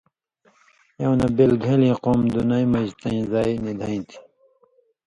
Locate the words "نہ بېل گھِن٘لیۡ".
1.19-1.97